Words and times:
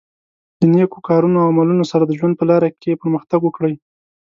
د 0.59 0.61
نېکو 0.73 0.97
کارونو 1.07 1.37
او 1.41 1.49
عملونو 1.53 1.83
سره 1.91 2.03
د 2.05 2.11
ژوند 2.19 2.33
په 2.37 2.45
لاره 2.49 2.69
کې 2.81 2.99
پرمختګ 3.01 3.39
وکړئ. 3.43 3.73